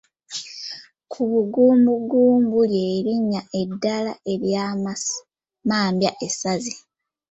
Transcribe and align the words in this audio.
Kubungubungu 1.11 2.59
ly'erinnya 2.71 3.41
eddala 3.61 4.13
erya 4.33 4.63
mmambya 5.67 6.11
esaze. 6.27 6.73